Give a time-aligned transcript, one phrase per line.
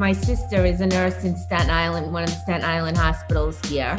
[0.00, 3.96] My sister is a nurse in Staten Island, one of the Staten Island hospitals here.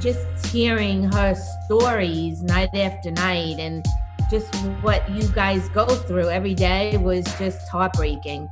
[0.00, 3.86] Just hearing her stories night after night and
[4.32, 8.50] just what you guys go through every day was just heartbreaking.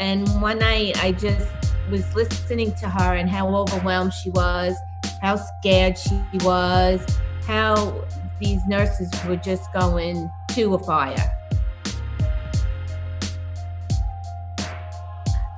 [0.00, 1.48] And one night I just
[1.88, 4.74] was listening to her and how overwhelmed she was,
[5.22, 7.00] how scared she was,
[7.46, 8.04] how
[8.40, 11.30] these nurses were just going to a fire.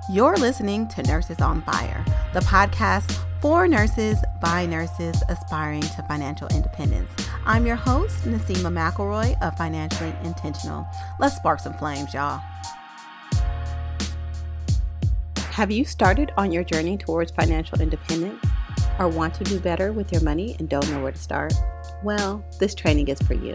[0.09, 6.47] You're listening to Nurses on Fire, the podcast for nurses by nurses aspiring to financial
[6.55, 7.11] independence.
[7.45, 10.87] I'm your host, Nasima McElroy of Financially Intentional.
[11.19, 12.41] Let's spark some flames, y'all.
[15.39, 18.45] Have you started on your journey towards financial independence
[19.01, 21.53] or want to do better with your money and don't know where to start?
[22.05, 23.55] Well, this training is for you.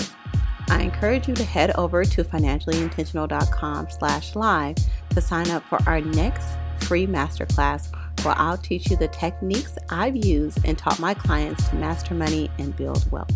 [0.72, 4.78] I encourage you to head over to financiallyintentional.com slash live
[5.10, 6.48] to sign up for our next
[6.80, 11.76] free masterclass where I'll teach you the techniques I've used and taught my clients to
[11.76, 13.36] master money and build wealth.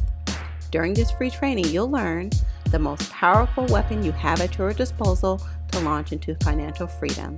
[0.72, 2.30] During this free training, you'll learn
[2.72, 5.42] the most powerful weapon you have at your disposal
[5.74, 7.38] to launch into financial freedom.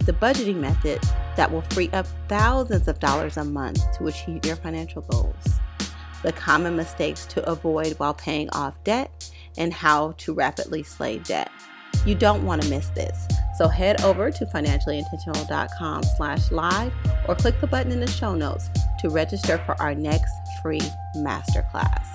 [0.00, 1.00] The budgeting method
[1.36, 5.60] that will free up thousands of dollars a month to achieve your financial goals.
[6.24, 11.50] The common mistakes to avoid while paying off debt and how to rapidly slave debt.
[12.06, 13.28] You don't want to miss this.
[13.58, 16.92] So head over to financiallyintentional.com slash live
[17.28, 20.80] or click the button in the show notes to register for our next free
[21.16, 22.06] masterclass.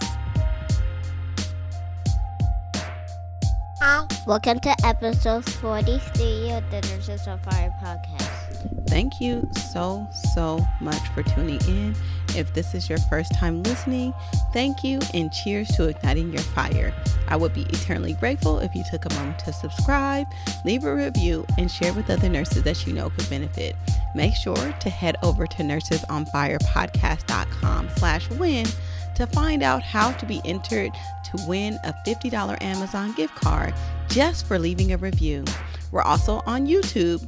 [3.80, 8.79] Hi, welcome to episode 43 of the Nurses on Fire podcast.
[8.90, 11.96] Thank you so, so much for tuning in.
[12.36, 14.16] If this is your first time listening,
[14.52, 16.92] thank you and cheers to igniting your fire.
[17.28, 20.26] I would be eternally grateful if you took a moment to subscribe,
[20.66, 23.76] leave a review, and share with other nurses that you know could benefit.
[24.16, 28.66] Make sure to head over to nursesonfirepodcast.com slash win
[29.14, 30.94] to find out how to be entered
[31.26, 33.76] to win a $50 Amazon gift card
[34.08, 35.46] just for leaving a review.
[35.92, 37.28] We're also on YouTube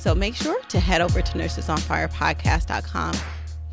[0.00, 3.14] so make sure to head over to nursesonfirepodcast.com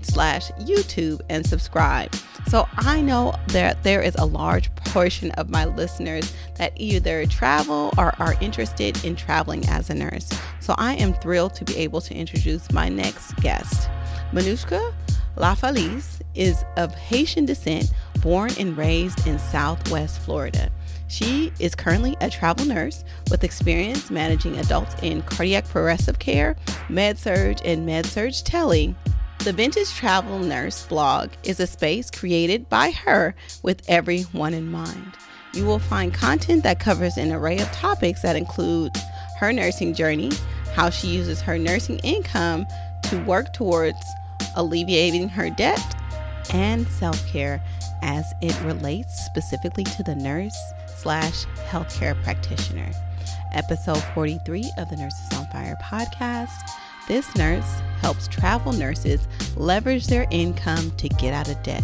[0.01, 2.13] slash YouTube and subscribe.
[2.47, 7.93] So I know that there is a large portion of my listeners that either travel
[7.97, 10.29] or are interested in traveling as a nurse.
[10.59, 13.89] So I am thrilled to be able to introduce my next guest.
[14.31, 14.93] Manushka
[15.37, 20.71] LaFalise is of Haitian descent, born and raised in Southwest Florida.
[21.07, 26.55] She is currently a travel nurse with experience managing adults in cardiac progressive care,
[26.89, 28.93] med surg, and med surg tele.
[29.39, 35.13] The Vintage Travel Nurse blog is a space created by her with everyone in mind.
[35.53, 38.91] You will find content that covers an array of topics that include
[39.39, 40.31] her nursing journey,
[40.73, 42.65] how she uses her nursing income
[43.03, 43.97] to work towards
[44.57, 45.79] alleviating her debt,
[46.53, 47.63] and self care
[48.01, 50.57] as it relates specifically to the nurse
[50.97, 52.91] slash healthcare practitioner.
[53.53, 56.71] Episode 43 of the Nurses on Fire podcast.
[57.07, 61.83] This nurse helps travel nurses leverage their income to get out of debt.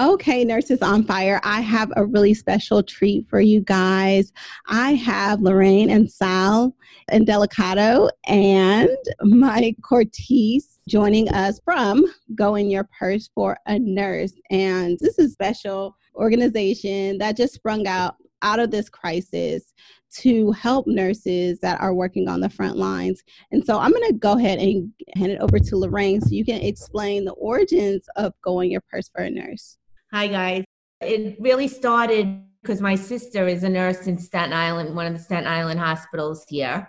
[0.00, 4.32] Okay, Nurses on Fire, I have a really special treat for you guys.
[4.66, 6.74] I have Lorraine and Sal
[7.08, 8.88] and Delicato and
[9.20, 12.04] Mike Cortese joining us from
[12.34, 14.34] Go in Your Purse for a Nurse.
[14.50, 19.72] And this is a special organization that just sprung out out of this crisis
[20.16, 23.22] to help nurses that are working on the front lines.
[23.52, 26.44] And so I'm going to go ahead and hand it over to Lorraine so you
[26.44, 29.78] can explain the origins of Go in Your Purse for a Nurse.
[30.12, 30.64] Hi, guys.
[31.00, 35.20] It really started because my sister is a nurse in Staten Island, one of the
[35.20, 36.86] Staten Island hospitals here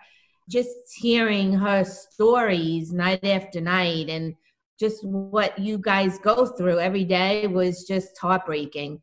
[0.49, 4.35] just hearing her stories night after night and
[4.79, 9.01] just what you guys go through every day was just heartbreaking.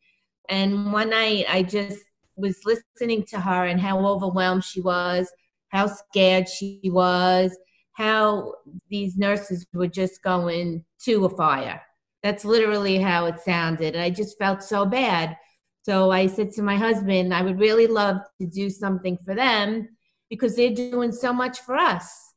[0.48, 2.00] And one night I just
[2.36, 5.30] was listening to her and how overwhelmed she was,
[5.68, 7.56] how scared she was,
[7.92, 8.54] how
[8.88, 11.80] these nurses were just going to a fire.
[12.22, 13.94] That's literally how it sounded.
[13.94, 15.36] And I just felt so bad.
[15.84, 19.88] So I said to my husband, I would really love to do something for them
[20.30, 22.34] because they're doing so much for us.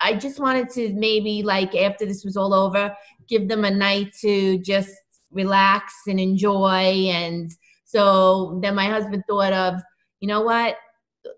[0.00, 2.94] I just wanted to maybe like after this was all over,
[3.28, 4.90] give them a night to just
[5.30, 7.08] relax and enjoy.
[7.10, 7.50] And
[7.84, 9.80] so then my husband thought of,
[10.20, 10.76] you know what,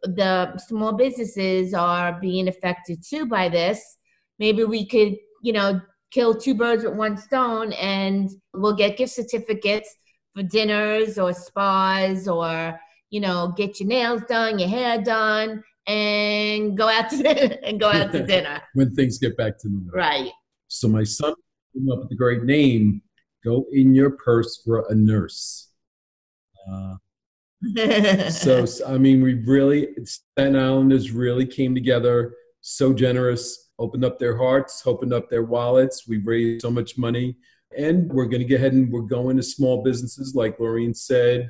[0.03, 3.99] the small businesses are being affected too by this.
[4.39, 5.81] Maybe we could, you know,
[6.11, 9.95] kill two birds with one stone and we'll get gift certificates
[10.35, 12.79] for dinners or spas or
[13.11, 15.63] you know, get your nails done, your hair done,
[15.93, 18.61] and go out to dinner and go out to dinner.
[18.75, 19.91] when things get back to normal.
[19.93, 20.31] Right.
[20.69, 21.35] So my son
[21.75, 23.03] came up with the great name,
[23.45, 25.71] Go in Your Purse for a Nurse.
[26.71, 26.97] Uh,
[28.31, 34.37] so, I mean, we really, Staten Islanders really came together, so generous, opened up their
[34.37, 36.07] hearts, opened up their wallets.
[36.07, 37.37] We raised so much money.
[37.77, 41.49] And we're going to go ahead and we're going to small businesses, like Laureen said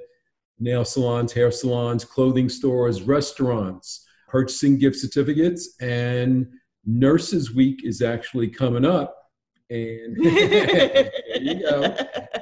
[0.61, 5.75] nail salons, hair salons, clothing stores, restaurants, purchasing gift certificates.
[5.80, 6.46] And
[6.84, 9.14] Nurses Week is actually coming up.
[9.70, 11.10] And there
[11.40, 11.96] you go.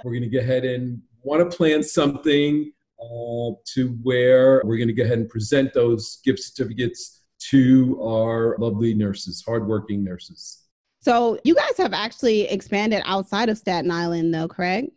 [0.05, 4.89] We're going to go ahead and want to plan something uh, to where we're going
[4.89, 10.63] to go ahead and present those gift certificates to our lovely nurses, hardworking nurses.
[11.01, 14.89] So you guys have actually expanded outside of Staten Island, though, correct?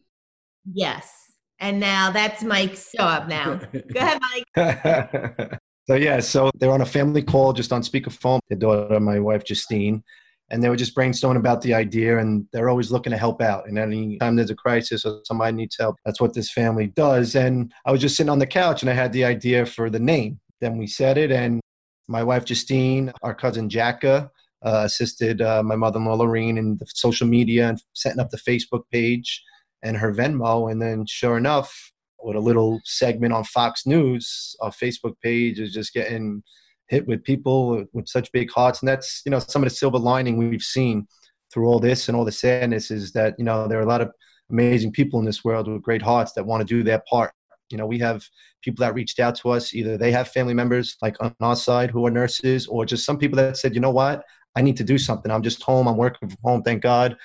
[0.71, 1.12] Yes.
[1.59, 3.56] And now that's Mike's job now.
[3.94, 4.19] Go ahead,
[4.56, 5.59] Mike.
[5.89, 8.39] so yeah, so they're on a family call just on speakerphone.
[8.47, 10.03] The daughter, my wife Justine,
[10.51, 13.68] and they were just brainstorming about the idea and they're always looking to help out.
[13.68, 17.36] And anytime there's a crisis or somebody needs help that's what this family does.
[17.36, 20.00] And i was just sitting on the couch and i had the idea for the
[20.00, 20.39] name.
[20.62, 21.59] Then we said it and
[22.07, 24.30] my wife justine our cousin jacka
[24.63, 28.83] uh, assisted uh, my mother-in-law lorene in the social media and setting up the facebook
[28.91, 29.44] page
[29.81, 30.71] and her venmo.
[30.71, 31.91] And then sure enough
[32.24, 36.44] with a little segment on fox news our facebook page is just getting
[36.89, 38.81] hit with people with such big hearts.
[38.81, 41.07] And that's, you know, some of the silver lining we've seen
[41.54, 44.01] through all this and all the sadness is that, you know, there are a lot
[44.01, 44.12] of
[44.51, 47.31] amazing people in this world with great hearts that want to do their part.
[47.69, 48.24] You know, we have
[48.63, 49.74] people that reached out to us.
[49.75, 53.18] Either they have family members like on our side who are nurses, or just some
[53.18, 54.24] people that said, you know what,
[54.56, 55.31] I need to do something.
[55.31, 55.88] I'm just home.
[55.88, 56.63] I'm working from home.
[56.63, 57.15] Thank God.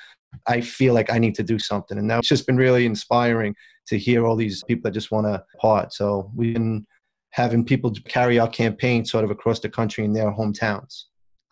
[0.46, 1.98] I feel like I need to do something.
[1.98, 3.54] And that's just been really inspiring
[3.86, 5.92] to hear all these people that just want to part.
[5.92, 6.86] So we've been
[7.30, 11.04] having people carry our campaign sort of across the country in their hometowns.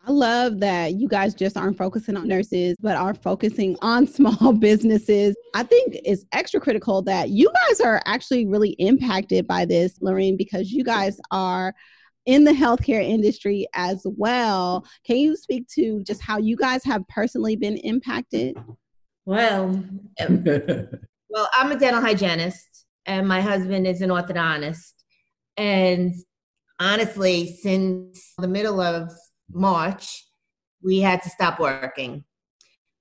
[0.05, 4.52] I love that you guys just aren't focusing on nurses, but are focusing on small
[4.52, 5.37] businesses.
[5.55, 10.37] I think it's extra critical that you guys are actually really impacted by this, Lorraine,
[10.37, 11.73] because you guys are
[12.26, 14.86] in the healthcare industry as well.
[15.04, 18.56] Can you speak to just how you guys have personally been impacted?
[19.24, 19.84] Well,
[20.19, 24.92] well, I'm a dental hygienist, and my husband is an orthodontist.
[25.56, 26.12] And
[26.80, 29.12] honestly, since the middle of
[29.50, 30.26] March,
[30.82, 32.24] we had to stop working.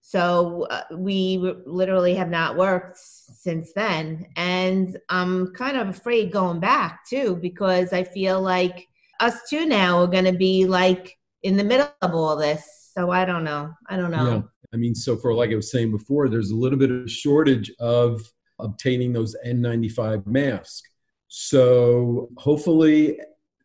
[0.02, 4.26] So uh, we literally have not worked since then.
[4.36, 8.88] And I'm kind of afraid going back too, because I feel like
[9.22, 12.92] us two now are going to be like in the middle of all this.
[12.94, 13.74] So I don't know.
[13.88, 14.32] I don't know.
[14.32, 14.42] Yeah.
[14.74, 17.72] I mean, so for like I was saying before, there's a little bit of shortage
[17.80, 18.22] of
[18.60, 20.90] obtaining those N95 masks.
[21.28, 23.20] So hopefully,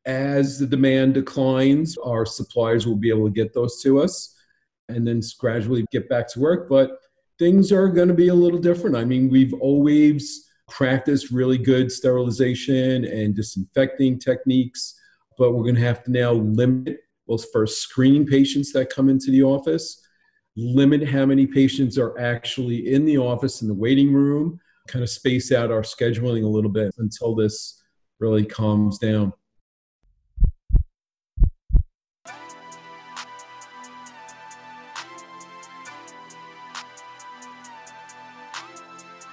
[0.05, 4.35] as the demand declines, our suppliers will be able to get those to us
[4.89, 6.69] and then gradually get back to work.
[6.69, 6.99] But
[7.39, 8.97] things are going to be a little different.
[8.97, 14.99] I mean, we've always practiced really good sterilization and disinfecting techniques,
[15.39, 19.31] but we're going to have to now limit, well, first screening patients that come into
[19.31, 20.03] the office,
[20.57, 25.11] limit how many patients are actually in the office in the waiting room kind of
[25.11, 27.83] space out our scheduling a little bit until this
[28.21, 29.33] really calms down.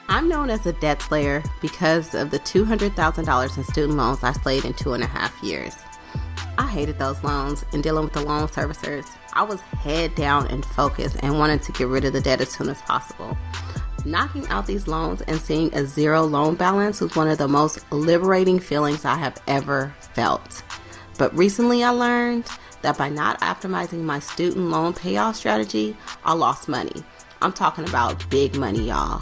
[0.10, 4.63] I'm known as a debt slayer because of the $200,000 in student loans I slayed
[4.63, 5.74] in two and a half years.
[6.74, 9.06] Hated those loans and dealing with the loan servicers.
[9.34, 12.50] I was head down and focused and wanted to get rid of the debt as
[12.50, 13.38] soon as possible.
[14.06, 17.80] Knocking out these loans and seeing a zero loan balance was one of the most
[17.92, 20.63] liberating feelings I have ever felt.
[21.20, 22.46] But recently I learned
[22.82, 27.03] that by not optimizing my student loan payoff strategy, I lost money.
[27.39, 29.22] I'm talking about big money, y'all.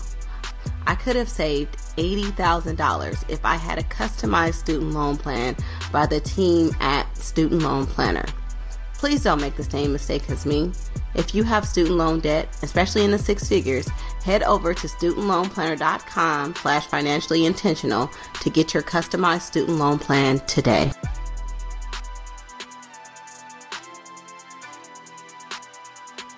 [0.88, 5.56] I could have saved $80,000 if I had a customized student loan plan
[5.92, 8.26] by the team at Student Loan Planner.
[8.94, 10.72] Please don't make the same mistake as me.
[11.16, 13.90] If you have student loan debt, especially in the six figures,
[14.24, 18.10] head over to studentloanplanner.com slash financially intentional
[18.42, 20.92] to get your customized student loan plan today.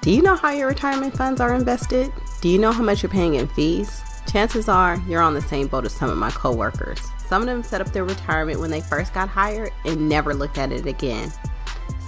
[0.01, 2.12] Do you know how your retirement funds are invested?
[2.41, 4.02] Do you know how much you're paying in fees?
[4.34, 7.00] Chances are you're on the same boat as some of my coworkers.
[7.28, 10.58] Some of them set up their retirement when they first got hired and never looked
[10.58, 11.32] at it again.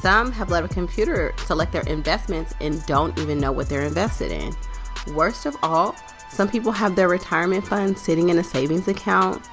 [0.01, 4.31] Some have let a computer select their investments and don't even know what they're invested
[4.31, 4.55] in.
[5.13, 5.95] Worst of all,
[6.31, 9.47] some people have their retirement funds sitting in a savings account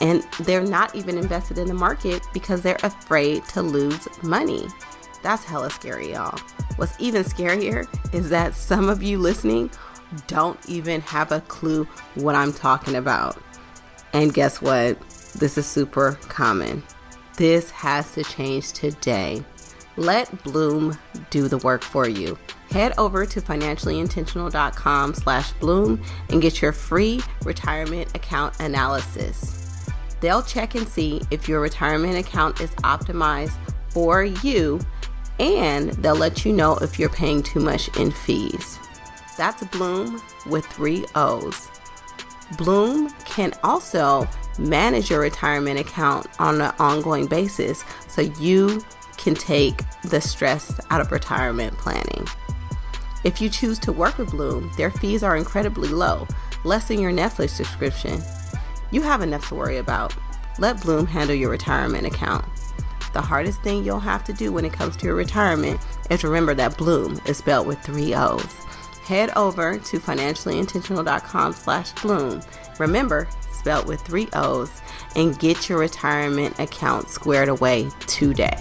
[0.00, 4.66] and they're not even invested in the market because they're afraid to lose money.
[5.22, 6.38] That's hella scary, y'all.
[6.76, 9.70] What's even scarier is that some of you listening
[10.26, 13.36] don't even have a clue what I'm talking about.
[14.12, 15.00] And guess what?
[15.38, 16.82] This is super common.
[17.36, 19.44] This has to change today.
[19.96, 20.98] Let Blooom
[21.30, 22.38] do the work for you.
[22.70, 29.64] Head over to financiallyintentional.com slash blooom and get your free retirement account analysis.
[30.20, 33.56] They'll check and see if your retirement account is optimized
[33.90, 34.80] for you
[35.38, 38.78] and they'll let you know if you're paying too much in fees.
[39.36, 41.68] That's Blooom with three O's.
[42.56, 48.84] Blooom can also manage your retirement account on an ongoing basis so you
[49.16, 52.26] can take the stress out of retirement planning.
[53.24, 56.28] If you choose to work with Blooom, their fees are incredibly low,
[56.62, 58.22] less than your Netflix subscription.
[58.90, 60.14] You have enough to worry about.
[60.58, 62.44] Let Blooom handle your retirement account.
[63.14, 66.54] The hardest thing you'll have to do when it comes to your retirement is remember
[66.54, 68.54] that Blooom is spelled with three O's.
[69.04, 72.40] Head over to financiallyintentional.com slash blooom.
[72.78, 74.70] Remember, spelled with three O's,
[75.14, 78.58] and get your retirement account squared away today.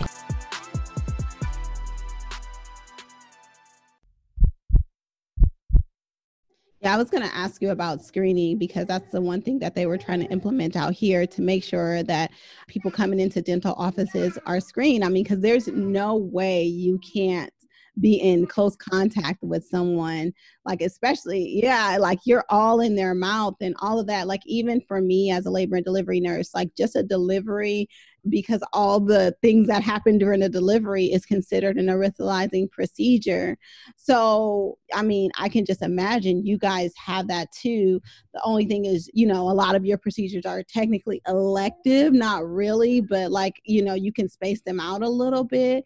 [6.81, 9.73] Yeah, I was going to ask you about screening because that's the one thing that
[9.73, 12.31] they were trying to implement out here to make sure that
[12.67, 15.05] people coming into dental offices are screened.
[15.05, 17.52] I mean, because there's no way you can't
[18.00, 20.33] be in close contact with someone
[20.65, 24.81] like especially yeah like you're all in their mouth and all of that like even
[24.81, 27.88] for me as a labor and delivery nurse like just a delivery
[28.29, 33.57] because all the things that happen during a delivery is considered an aerosolizing procedure.
[33.97, 38.01] So, I mean, I can just imagine you guys have that too.
[38.33, 42.47] The only thing is, you know, a lot of your procedures are technically elective, not
[42.47, 45.83] really, but like, you know, you can space them out a little bit.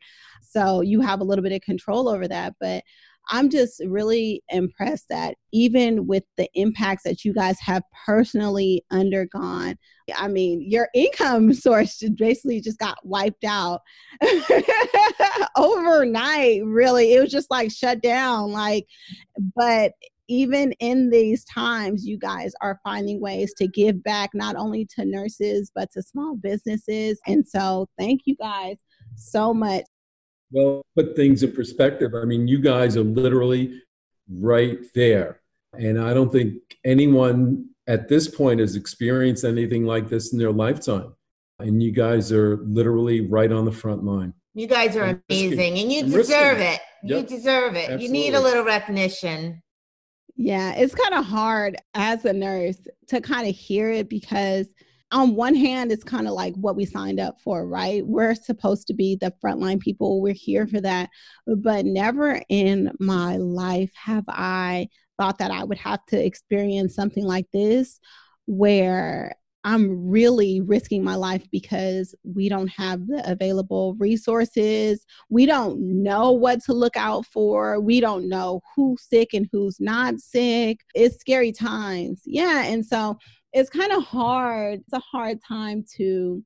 [0.58, 2.56] So you have a little bit of control over that.
[2.60, 2.84] But
[3.30, 9.76] I'm just really impressed that even with the impacts that you guys have personally undergone,
[10.16, 13.82] I mean, your income source basically just got wiped out
[15.56, 17.14] overnight, really.
[17.14, 18.52] It was just like shut down.
[18.52, 18.88] Like,
[19.56, 19.92] but
[20.30, 25.06] even in these times, you guys are finding ways to give back not only to
[25.06, 27.20] nurses, but to small businesses.
[27.28, 28.78] And so, thank you guys
[29.16, 29.84] so much
[30.52, 32.14] well, put things in perspective.
[32.16, 33.82] I mean, you guys are literally
[34.30, 35.42] right there.
[35.74, 40.52] And I don't think anyone at this point has experienced anything like this in their
[40.52, 41.14] lifetime.
[41.60, 44.34] And you guys are literally right on the front line.
[44.54, 46.74] You guys are I'm amazing risking, and you I'm deserve risking.
[46.74, 46.82] it.
[47.04, 47.22] Yep.
[47.30, 47.90] You deserve it.
[47.90, 48.06] Absolutely.
[48.06, 49.62] You need a little recognition.
[50.36, 52.78] Yeah, it's kind of hard as a nurse
[53.08, 54.68] to kind of hear it because
[55.12, 58.06] on one hand, it's kind of like what we signed up for, right?
[58.06, 60.22] We're supposed to be the frontline people.
[60.22, 61.10] We're here for that.
[61.46, 67.24] But never in my life have I thought that I would have to experience something
[67.24, 68.00] like this
[68.46, 75.06] where I'm really risking my life because we don't have the available resources.
[75.30, 77.80] We don't know what to look out for.
[77.82, 80.80] We don't know who's sick and who's not sick.
[80.96, 82.22] It's scary times.
[82.26, 82.64] Yeah.
[82.64, 83.18] And so
[83.58, 84.82] it's kind of hard.
[84.82, 86.44] It's a hard time to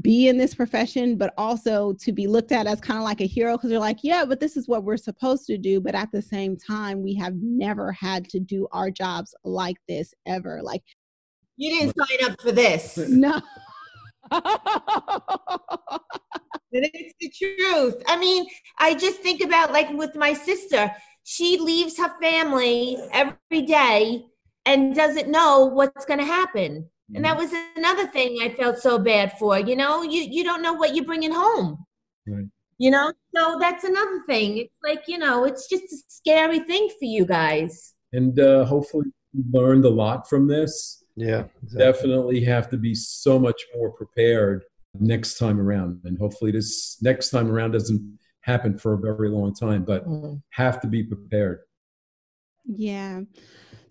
[0.00, 3.26] be in this profession, but also to be looked at as kind of like a
[3.26, 5.80] hero because they're like, yeah, but this is what we're supposed to do.
[5.80, 10.14] But at the same time, we have never had to do our jobs like this
[10.26, 10.62] ever.
[10.62, 10.82] Like,
[11.56, 12.98] you didn't sign up for this.
[13.08, 13.40] No.
[16.72, 18.02] it's the truth.
[18.08, 18.44] I mean,
[18.78, 20.90] I just think about like with my sister,
[21.22, 24.26] she leaves her family every day
[24.66, 26.82] and doesn't know what's going to happen.
[26.82, 27.16] Mm-hmm.
[27.16, 27.54] And that mm-hmm.
[27.54, 29.58] was another thing I felt so bad for.
[29.58, 31.84] You know, you you don't know what you're bringing home.
[32.26, 32.46] Right.
[32.78, 34.58] You know, so that's another thing.
[34.58, 37.94] It's like you know, it's just a scary thing for you guys.
[38.12, 41.04] And uh, hopefully, you learned a lot from this.
[41.14, 41.78] Yeah, exactly.
[41.78, 44.64] definitely have to be so much more prepared
[45.00, 46.00] next time around.
[46.04, 50.34] And hopefully, this next time around doesn't happen for a very long time, but mm-hmm.
[50.50, 51.60] have to be prepared.
[52.66, 53.22] Yeah.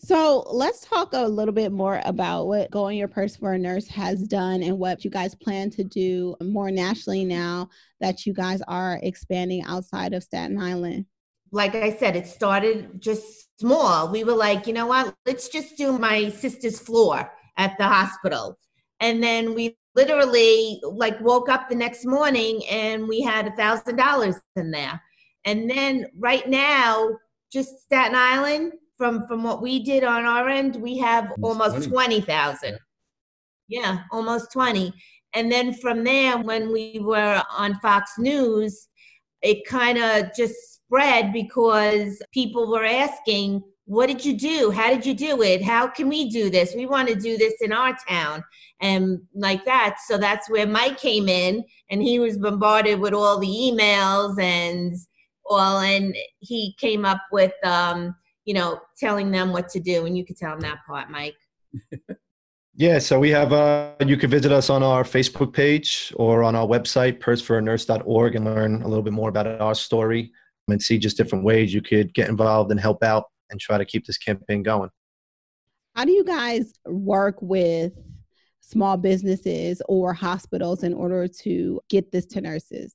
[0.05, 3.57] So let's talk a little bit more about what Go in Your Purse for a
[3.57, 7.69] Nurse has done and what you guys plan to do more nationally now
[8.01, 11.07] that you guys are expanding outside of Staten Island.
[11.51, 14.11] Like I said, it started just small.
[14.11, 18.59] We were like, you know what, let's just do my sister's floor at the hospital.
[18.99, 23.95] And then we literally like woke up the next morning and we had a thousand
[23.95, 25.01] dollars in there.
[25.45, 27.09] And then right now,
[27.51, 32.77] just Staten Island, from from what we did on our end, we have almost 20,000.
[33.67, 34.93] Yeah, almost 20.
[35.33, 38.87] And then from there, when we were on Fox News,
[39.41, 44.71] it kind of just spread because people were asking, What did you do?
[44.71, 45.61] How did you do it?
[45.61, 46.73] How can we do this?
[46.75, 48.43] We want to do this in our town.
[48.81, 49.97] And like that.
[50.05, 54.95] So that's where Mike came in and he was bombarded with all the emails and
[55.47, 60.05] all, and he came up with, um, you know, telling them what to do.
[60.05, 61.35] And you could tell them that part, Mike.
[62.77, 66.55] Yeah, so we have, uh, you can visit us on our Facebook page or on
[66.55, 70.33] our website, purseforanurse.org, and learn a little bit more about our story
[70.67, 73.85] and see just different ways you could get involved and help out and try to
[73.85, 74.89] keep this campaign going.
[75.95, 77.93] How do you guys work with
[78.59, 82.93] small businesses or hospitals in order to get this to nurses?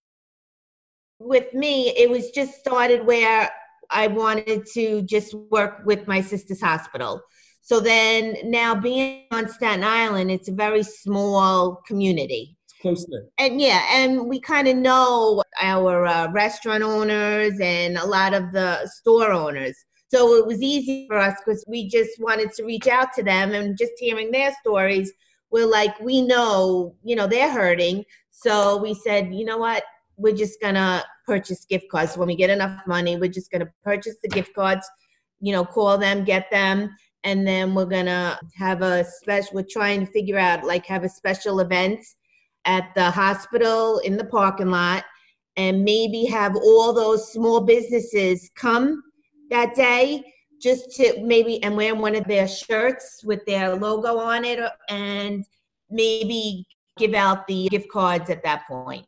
[1.18, 3.50] With me, it was just started where
[3.90, 7.20] I wanted to just work with my sister's hospital.
[7.62, 12.56] So then now being on Staten Island, it's a very small community.
[12.80, 13.30] Close knit.
[13.38, 18.52] And yeah, and we kind of know our uh, restaurant owners and a lot of
[18.52, 19.76] the store owners.
[20.08, 23.52] So it was easy for us because we just wanted to reach out to them
[23.52, 25.12] and just hearing their stories,
[25.50, 28.04] we're like, we know, you know, they're hurting.
[28.30, 29.84] So we said, you know what?
[30.20, 32.16] We're just gonna purchase gift cards.
[32.16, 34.88] When we get enough money, we're just gonna purchase the gift cards,
[35.40, 36.90] you know, call them, get them,
[37.24, 41.08] and then we're gonna have a special we're trying to figure out like have a
[41.08, 42.04] special event
[42.64, 45.04] at the hospital in the parking lot
[45.56, 49.02] and maybe have all those small businesses come
[49.50, 50.22] that day
[50.60, 55.44] just to maybe and wear one of their shirts with their logo on it and
[55.90, 56.66] maybe
[56.98, 59.04] give out the gift cards at that point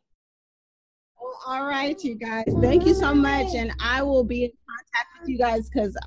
[1.45, 5.29] all right you guys thank you so much and i will be in contact with
[5.29, 5.97] you guys because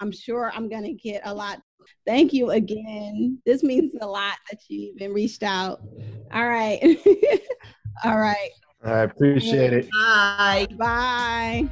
[0.00, 1.60] I'm sure I'm going to get a lot.
[2.04, 3.38] Thank you again.
[3.46, 5.80] This means a lot that you even reached out.
[6.32, 6.80] All right.
[8.04, 8.50] All right.
[8.84, 9.88] I appreciate it.
[9.90, 11.68] bye Bye.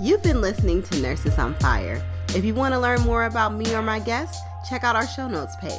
[0.00, 2.04] You've been listening to Nurses on Fire.
[2.30, 5.28] If you want to learn more about me or my guests, check out our show
[5.28, 5.70] notes page.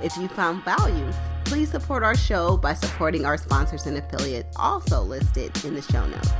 [0.00, 1.10] If you found value,
[1.44, 6.06] please support our show by supporting our sponsors and affiliates, also listed in the show
[6.06, 6.30] notes.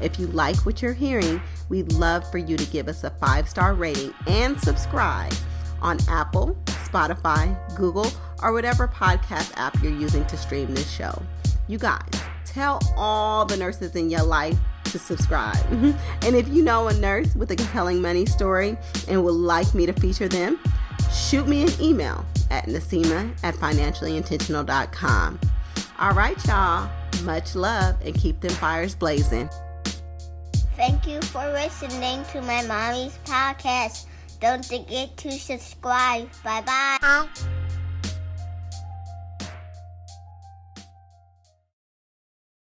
[0.00, 3.48] If you like what you're hearing, we'd love for you to give us a five
[3.48, 5.32] star rating and subscribe
[5.80, 8.10] on Apple, Spotify, Google,
[8.42, 11.22] or whatever podcast app you're using to stream this show.
[11.68, 12.10] You guys,
[12.44, 15.64] tell all the nurses in your life to subscribe.
[16.22, 18.76] and if you know a nurse with a compelling money story
[19.06, 20.58] and would like me to feature them,
[21.12, 25.40] shoot me an email at Nasima at financiallyintentional.com.
[25.98, 26.90] All right, y'all.
[27.24, 29.48] Much love and keep them fires blazing.
[30.76, 34.06] Thank you for listening to my mommy's podcast.
[34.40, 36.30] Don't forget to subscribe.
[36.42, 37.59] Bye bye.